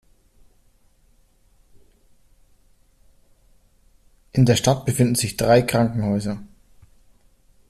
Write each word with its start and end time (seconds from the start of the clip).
In 4.33 4.47
der 4.47 4.55
Stadt 4.55 4.83
befinden 4.87 5.13
sich 5.13 5.37
drei 5.37 5.61
Krankenhäuser. 5.61 6.41